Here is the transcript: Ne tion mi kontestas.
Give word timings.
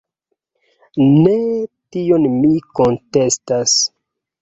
Ne 1.27 1.35
tion 1.99 2.29
mi 2.41 2.53
kontestas. 2.83 3.81